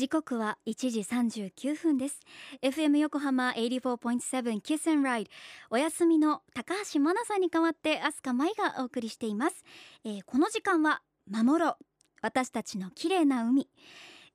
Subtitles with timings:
[0.00, 2.20] 時刻は1時39分です。
[2.62, 5.26] FM 横浜84.7 Kiss and Ride
[5.68, 9.62] お休みの高橋真奈さんに代わって飛鳥舞がお送りしています、
[10.06, 11.76] えー、この時間は守ろう。
[12.22, 13.68] 私たちの綺麗な海。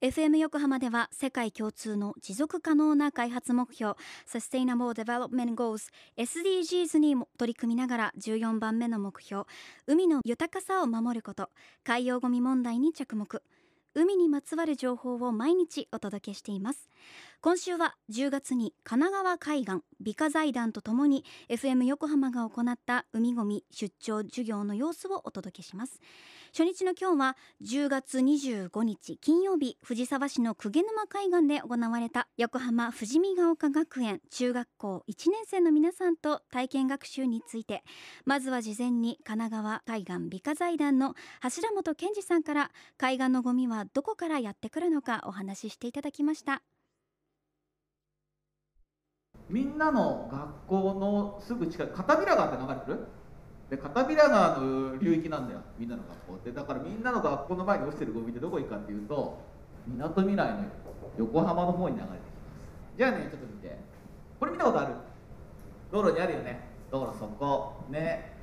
[0.01, 3.95] FM 横浜では世界共通の持続可能な開発目標
[4.31, 9.45] Sustainable Development Goals SDGs に取り組みながら14番目の目標
[9.87, 11.49] 海の豊かさを守ること
[11.83, 13.41] 海洋ゴミ問題に着目。
[13.97, 16.89] 海にまつわる情報を毎日お届けしています。
[17.41, 26.01] 今週は10月に神奈川海岸美化財団とともに FM 横浜が行った海ごみ出張授業の様子をお届けします。
[26.51, 37.83] 初日の今日は10月25日金曜日藤沢市の鵠沼海岸で行われた横浜富士見ヶ丘学園中学校1年生の皆さんと体験学習について
[38.25, 46.61] まずは事前に神奈川海岸美化財団の柱本健二さんから海岸のゴミはどこからやってくるのかお話ししていただきました。
[49.49, 53.07] みんなの学校のすぐ近く片平川って流れてる？
[53.69, 56.51] で片平川の流域なんだよみんなの学校って。
[56.51, 59.41] だからみんなの学校の前に落ちてるゴミってどこ行くかっていうと
[59.87, 60.63] みなとみらいの
[61.17, 62.19] 横浜の方に流れてきま
[62.61, 62.69] す。
[62.97, 63.77] じゃあねちょっと見て。
[64.39, 64.93] これ見たことある？
[65.91, 66.59] 道路にあるよね。
[66.91, 67.83] 道路そこ。
[67.89, 68.33] ね。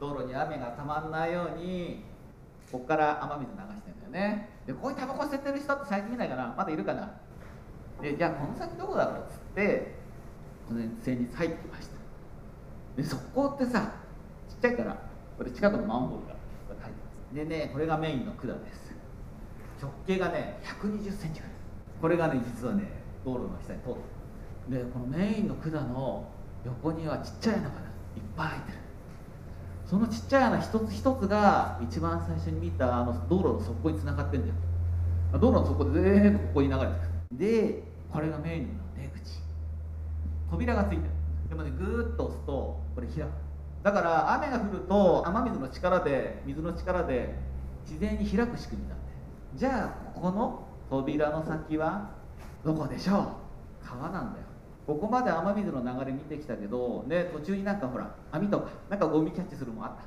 [0.00, 2.02] 道路に雨がたまんないように
[2.70, 4.50] ここから雨水流してんだよね。
[4.66, 6.54] でここにタバコ捨ててる人って最近見ないかな？
[6.56, 7.12] まだいるかな？
[8.02, 9.24] でじゃあこの先どこだろう？
[9.26, 9.95] っつって
[10.68, 11.96] この線に入ってました。
[12.96, 13.92] でそこってさ
[14.48, 14.96] ちっちゃいから
[15.36, 16.34] これ近くのマンホールが
[16.68, 16.90] 書いてま
[17.30, 17.34] す。
[17.34, 18.94] でねこれがメインの管です。
[19.80, 21.56] 直径がね1 2 0センチぐらい。
[22.00, 22.84] これがね実はね
[23.24, 23.98] 道路の下に通って
[24.70, 24.84] る。
[24.84, 26.26] でこのメインの管の
[26.64, 27.72] 横にはちっちゃい穴がいっ
[28.36, 28.78] ぱい開いてる。
[29.84, 34.54] そのちっちゃい穴一つ一つが一番最初に見たあの道路の底につながってるんだよ。
[35.38, 36.88] 道路の底で全部ここに流れてく。
[37.32, 39.45] るでこれがメインの出口。
[40.50, 41.02] 扉がついてる。
[41.48, 42.52] でもねぐーっと押すと
[42.94, 43.28] これ開く。
[43.82, 47.34] だから雨が降ると雨水の力で水の力で
[47.84, 49.04] 自然に開く仕組みなんで
[49.54, 52.10] じゃあここの扉の先は
[52.64, 53.36] どこでしょ
[53.82, 53.86] う？
[53.86, 54.46] 川なんだよ。
[54.86, 60.02] ここまで雨水の流れ見てきたけどね途中になんかほら網とかなんかゴミキャッチするもんあった。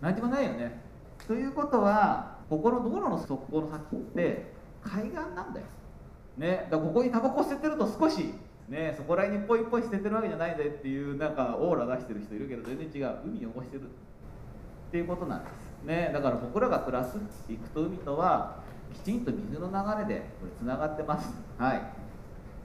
[0.00, 0.80] 何でもないよね。
[1.26, 5.66] ということはここの道路の側溝の先って海岸なんだよ。
[6.38, 8.34] ねだからここにタバコ捨ててると少し
[8.72, 13.84] ねそこら辺にポイポイ捨ててるわけじゃないぜっていうなんかオーラ出してる人いるけど全然違う海汚してるっ
[14.90, 16.10] ていうことなんですね。
[16.12, 17.18] だから僕らが暮らす
[17.48, 18.56] 陸と海とは
[18.94, 21.34] きちんと水の流れでこれつながってます。
[21.58, 21.82] はい。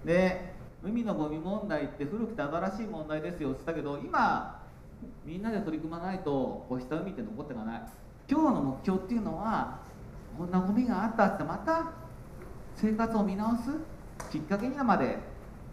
[0.08, 4.62] で海のゴミ問題って古くて新しい問題ですよって言ったけど今
[5.26, 7.82] みんなで取り組まないとこうした海って残っていかない。
[8.30, 9.80] 今日の目標っていうのは
[10.38, 11.92] こんなゴミがあったってまた
[12.76, 13.72] 生活を見直す
[14.32, 15.18] きっかけにまで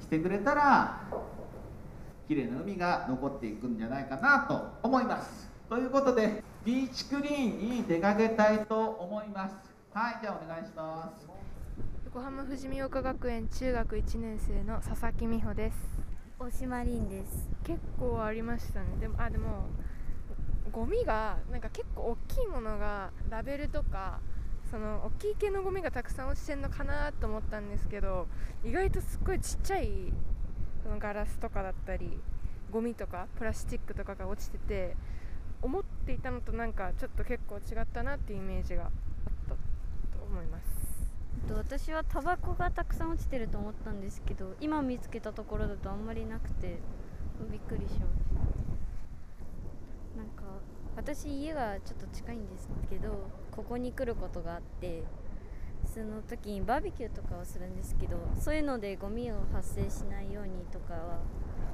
[0.05, 1.01] してくれたら
[2.29, 5.51] 綺麗な海が残っていくんじゃないかなと思います。
[5.69, 9.57] ということでビーチクリーンに出かけたいと思います。
[9.95, 11.27] はいじゃあお願いします。
[12.05, 15.77] 横浜富士見岡学園中学1年生の佐々木美穂です。
[16.39, 17.49] 大島凛です。
[17.65, 18.87] 結構ありましたね。
[19.01, 19.67] でもあでも
[20.71, 24.21] ゴミがなんか結構大きいものがラベルとか
[24.75, 28.27] その大きい系のゴミがたくさん落ちてるのかなと思ったんですけど
[28.65, 30.13] 意外とすっごいちっちゃい
[30.83, 32.19] そのガラスとかだったり
[32.73, 34.97] ゴミとかプラスチックとかが落ちてて
[35.63, 38.91] 思っていたのとなんかちょっと結構違ったなっていうイメージがあっ
[39.49, 41.13] たと思います。
[41.57, 46.81] 私はタバコがたくさん落ちてると思ったんですけど今見つけたところだとあんまりなくて
[47.49, 48.44] びっくりしました。
[50.97, 55.03] 私家がちょっと近いんですけどここに来ることがあって
[55.85, 61.19] その時にバーベキューとかをするんですけどそういうのでゴミを発生しないようにとかは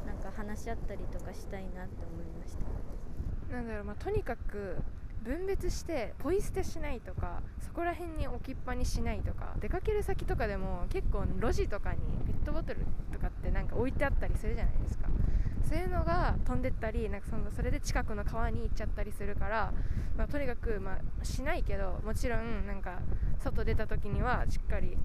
[0.07, 3.55] なんか話し合ったりとかしたいなって思いました。
[3.55, 4.77] なんだろう、まあ、とにかく
[5.23, 12.81] 分別してポイ捨てしないとかそこら辺に置きっぱにしないとか出かける先とかでも結構路地とかにペットボトル
[13.13, 15.00] とかってなんか置いてあったりするじゃないですか。
[15.71, 19.73] そういうのが飛んでったりなんかそのそれで近くの川に行っちゃったりするから、
[20.19, 22.99] まあ、とにかく、まあ、しないけどもちろんなんか
[23.39, 24.99] 外出た時にはしっかり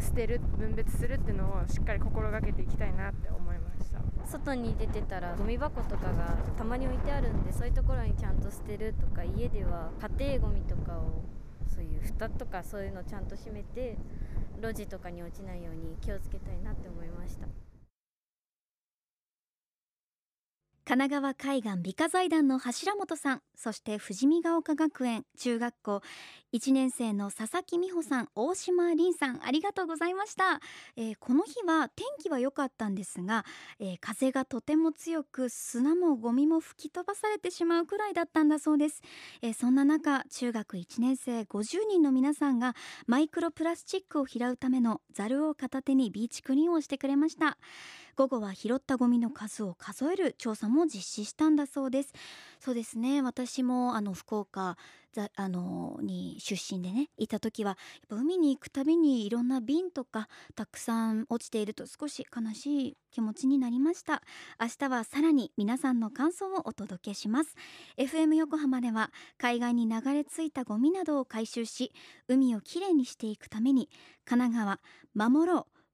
[0.00, 3.98] 捨てる分別するっていうのをしっかり心がけていきたいなって思いました。
[4.26, 11.24] 外に出てたらゴミ箱とかがたまに置いてあるんでそういうところにちゃんと捨てるとか家では家庭ゴミとかを
[11.68, 13.98] そういう蓋とかそういうのをちゃんと閉めて
[14.62, 17.73] 路地とかに落ちないように気をつけたいなって思いました。
[20.86, 26.02] 神奈川海岸美化財団の柱本さんそして富士見ヶ丘学園中学校
[26.52, 30.60] 1年生の佐々木美穂さん大島凛さんありがとうございました、
[30.96, 33.46] えーこの日は天気は良かったんですが、
[33.80, 39.00] えー風がとても強く砂もゴミも吹き飛ばされてしまうくらいだったんだそうです、
[39.40, 42.74] えーそんな中中学1年生50人の皆さんが
[43.06, 47.56] マイクロプラスチックを拾うためのザルを片手にビーチクリーンをしてくれました。
[48.16, 52.12] 午後は拾ったゴミの数を数える調査もも実施したんだそうです。
[52.60, 53.22] そうですね。
[53.22, 54.76] 私もあの福岡
[55.14, 57.76] ざあのに出身でねいた時はやっ
[58.08, 64.22] ぱ海に行くたびにいろんな瓶とかたくさん落ちていると少し悲しい気持ちになりました。
[64.60, 67.54] 明日はさらに皆さんの感想をお届けします。
[67.96, 71.92] FM 横浜では海岸に流れ着いたゴミなどを回収し
[72.28, 73.88] 海をきれいにしていくために
[74.24, 74.80] 神奈
[75.14, 75.73] 川守ろう